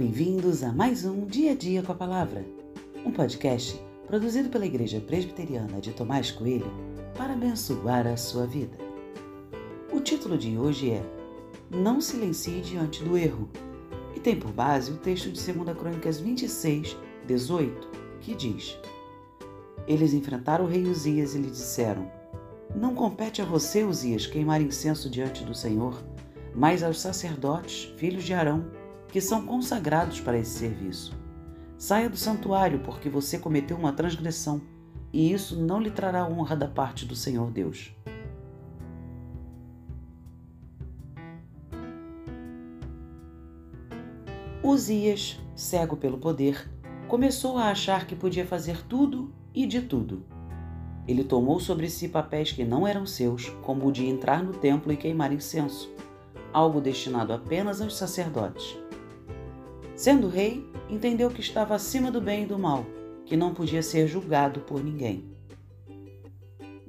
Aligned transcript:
bem-vindos 0.00 0.64
a 0.64 0.72
mais 0.72 1.04
um 1.04 1.26
Dia 1.26 1.52
a 1.52 1.54
Dia 1.54 1.82
com 1.82 1.92
a 1.92 1.94
Palavra, 1.94 2.42
um 3.04 3.12
podcast 3.12 3.78
produzido 4.06 4.48
pela 4.48 4.64
Igreja 4.64 4.98
Presbiteriana 4.98 5.78
de 5.78 5.92
Tomás 5.92 6.30
Coelho 6.30 6.72
para 7.14 7.34
abençoar 7.34 8.06
a 8.06 8.16
sua 8.16 8.46
vida. 8.46 8.78
O 9.92 10.00
título 10.00 10.38
de 10.38 10.56
hoje 10.56 10.92
é 10.92 11.02
Não 11.70 12.00
silencie 12.00 12.62
diante 12.62 13.04
do 13.04 13.14
erro 13.14 13.46
e 14.16 14.20
tem 14.20 14.40
por 14.40 14.50
base 14.50 14.90
o 14.90 14.96
texto 14.96 15.30
de 15.30 15.52
2 15.52 15.76
Crônicas 15.76 16.18
26, 16.18 16.96
18, 17.26 17.88
que 18.22 18.34
diz: 18.34 18.78
Eles 19.86 20.14
enfrentaram 20.14 20.64
o 20.64 20.68
rei 20.68 20.84
Uzias 20.84 21.34
e 21.34 21.38
lhe 21.38 21.50
disseram: 21.50 22.10
Não 22.74 22.94
compete 22.94 23.42
a 23.42 23.44
você, 23.44 23.84
Uzias, 23.84 24.26
queimar 24.26 24.62
incenso 24.62 25.10
diante 25.10 25.44
do 25.44 25.52
Senhor, 25.54 26.02
mas 26.54 26.82
aos 26.82 26.98
sacerdotes, 26.98 27.92
filhos 27.98 28.24
de 28.24 28.32
Arão 28.32 28.80
que 29.10 29.20
são 29.20 29.44
consagrados 29.44 30.20
para 30.20 30.38
esse 30.38 30.58
serviço. 30.58 31.18
Saia 31.76 32.08
do 32.08 32.16
santuário, 32.16 32.80
porque 32.80 33.08
você 33.08 33.38
cometeu 33.38 33.76
uma 33.76 33.92
transgressão, 33.92 34.60
e 35.12 35.32
isso 35.32 35.56
não 35.56 35.80
lhe 35.80 35.90
trará 35.90 36.26
honra 36.26 36.54
da 36.54 36.68
parte 36.68 37.04
do 37.04 37.16
Senhor 37.16 37.50
Deus. 37.50 37.92
Uzias, 44.62 45.40
cego 45.54 45.96
pelo 45.96 46.18
poder, 46.18 46.70
começou 47.08 47.58
a 47.58 47.70
achar 47.70 48.06
que 48.06 48.14
podia 48.14 48.46
fazer 48.46 48.86
tudo 48.86 49.32
e 49.54 49.66
de 49.66 49.80
tudo. 49.80 50.22
Ele 51.08 51.24
tomou 51.24 51.58
sobre 51.58 51.88
si 51.88 52.08
papéis 52.08 52.52
que 52.52 52.62
não 52.62 52.86
eram 52.86 53.04
seus, 53.04 53.48
como 53.62 53.88
o 53.88 53.92
de 53.92 54.06
entrar 54.06 54.44
no 54.44 54.52
templo 54.52 54.92
e 54.92 54.96
queimar 54.96 55.32
incenso, 55.32 55.90
algo 56.52 56.80
destinado 56.80 57.32
apenas 57.32 57.80
aos 57.80 57.96
sacerdotes. 57.96 58.78
Sendo 60.00 60.28
rei, 60.28 60.66
entendeu 60.88 61.28
que 61.28 61.42
estava 61.42 61.74
acima 61.74 62.10
do 62.10 62.22
bem 62.22 62.44
e 62.44 62.46
do 62.46 62.58
mal, 62.58 62.86
que 63.26 63.36
não 63.36 63.52
podia 63.52 63.82
ser 63.82 64.08
julgado 64.08 64.60
por 64.60 64.82
ninguém. 64.82 65.26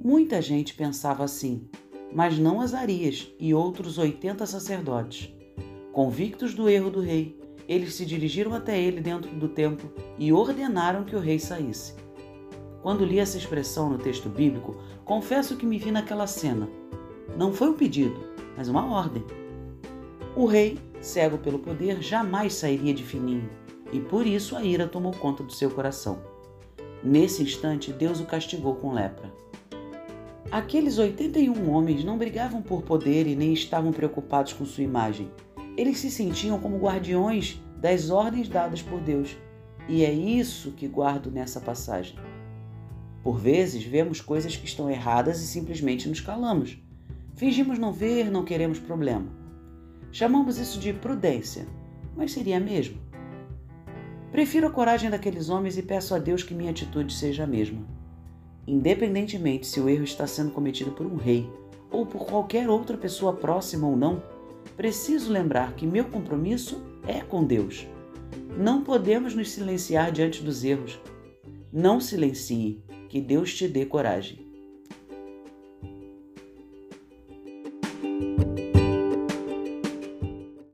Muita 0.02 0.40
gente 0.40 0.72
pensava 0.72 1.22
assim, 1.22 1.68
mas 2.10 2.38
não 2.38 2.62
Azarias 2.62 3.30
e 3.38 3.52
outros 3.52 3.98
oitenta 3.98 4.46
sacerdotes. 4.46 5.30
Convictos 5.92 6.54
do 6.54 6.70
erro 6.70 6.88
do 6.88 7.00
rei, 7.00 7.38
eles 7.68 7.92
se 7.92 8.06
dirigiram 8.06 8.54
até 8.54 8.80
ele 8.80 9.02
dentro 9.02 9.30
do 9.30 9.46
templo 9.46 9.92
e 10.18 10.32
ordenaram 10.32 11.04
que 11.04 11.14
o 11.14 11.20
rei 11.20 11.38
saísse. 11.38 11.92
Quando 12.80 13.04
li 13.04 13.18
essa 13.18 13.36
expressão 13.36 13.90
no 13.90 13.98
texto 13.98 14.30
bíblico, 14.30 14.74
confesso 15.04 15.58
que 15.58 15.66
me 15.66 15.76
vi 15.76 15.90
naquela 15.90 16.26
cena. 16.26 16.66
Não 17.36 17.52
foi 17.52 17.68
um 17.68 17.76
pedido, 17.76 18.18
mas 18.56 18.68
uma 18.68 18.90
ordem. 18.90 19.22
O 20.34 20.46
rei 20.46 20.78
cego 21.02 21.36
pelo 21.36 21.58
poder, 21.58 22.00
jamais 22.00 22.54
sairia 22.54 22.94
de 22.94 23.02
fininho, 23.02 23.50
e 23.92 24.00
por 24.00 24.26
isso 24.26 24.56
a 24.56 24.62
ira 24.62 24.86
tomou 24.86 25.12
conta 25.12 25.42
do 25.42 25.52
seu 25.52 25.68
coração. 25.68 26.22
Nesse 27.02 27.42
instante, 27.42 27.92
Deus 27.92 28.20
o 28.20 28.24
castigou 28.24 28.76
com 28.76 28.92
lepra. 28.92 29.30
Aqueles 30.50 30.98
81 30.98 31.68
homens 31.70 32.04
não 32.04 32.16
brigavam 32.16 32.62
por 32.62 32.82
poder 32.82 33.26
e 33.26 33.34
nem 33.34 33.52
estavam 33.52 33.90
preocupados 33.90 34.52
com 34.52 34.64
sua 34.64 34.84
imagem. 34.84 35.28
Eles 35.76 35.98
se 35.98 36.10
sentiam 36.10 36.60
como 36.60 36.78
guardiões 36.78 37.60
das 37.78 38.10
ordens 38.10 38.48
dadas 38.48 38.80
por 38.80 39.00
Deus, 39.00 39.36
e 39.88 40.04
é 40.04 40.12
isso 40.12 40.72
que 40.72 40.86
guardo 40.86 41.30
nessa 41.30 41.60
passagem. 41.60 42.16
Por 43.22 43.38
vezes, 43.38 43.82
vemos 43.82 44.20
coisas 44.20 44.56
que 44.56 44.66
estão 44.66 44.88
erradas 44.88 45.42
e 45.42 45.46
simplesmente 45.46 46.08
nos 46.08 46.20
calamos. 46.20 46.78
Fingimos 47.34 47.78
não 47.78 47.92
ver, 47.92 48.30
não 48.30 48.44
queremos 48.44 48.78
problema. 48.78 49.41
Chamamos 50.12 50.58
isso 50.58 50.78
de 50.78 50.92
prudência, 50.92 51.66
mas 52.14 52.32
seria 52.32 52.60
mesmo? 52.60 53.00
Prefiro 54.30 54.66
a 54.66 54.70
coragem 54.70 55.08
daqueles 55.08 55.48
homens 55.48 55.78
e 55.78 55.82
peço 55.82 56.14
a 56.14 56.18
Deus 56.18 56.42
que 56.42 56.54
minha 56.54 56.70
atitude 56.70 57.14
seja 57.14 57.44
a 57.44 57.46
mesma. 57.46 57.80
Independentemente 58.66 59.66
se 59.66 59.80
o 59.80 59.88
erro 59.88 60.04
está 60.04 60.26
sendo 60.26 60.50
cometido 60.50 60.90
por 60.90 61.06
um 61.06 61.16
rei 61.16 61.50
ou 61.90 62.04
por 62.04 62.26
qualquer 62.26 62.68
outra 62.68 62.98
pessoa 62.98 63.32
próxima 63.32 63.88
ou 63.88 63.96
não, 63.96 64.22
preciso 64.76 65.32
lembrar 65.32 65.72
que 65.72 65.86
meu 65.86 66.04
compromisso 66.04 66.82
é 67.08 67.22
com 67.22 67.42
Deus. 67.42 67.86
Não 68.54 68.84
podemos 68.84 69.34
nos 69.34 69.50
silenciar 69.50 70.12
diante 70.12 70.42
dos 70.42 70.62
erros. 70.62 71.00
Não 71.72 71.98
silencie, 71.98 72.84
que 73.08 73.18
Deus 73.18 73.54
te 73.54 73.66
dê 73.66 73.86
coragem. 73.86 74.51